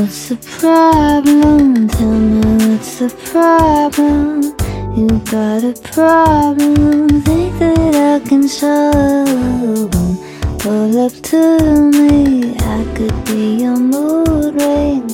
[0.00, 1.86] what's the problem?
[1.88, 4.42] Tell me what's the problem?
[4.96, 10.16] You got a problem, think that I can solve them.
[10.58, 15.06] Pull up to me, I could be your mood ring.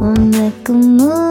[0.00, 1.29] We'll make a move.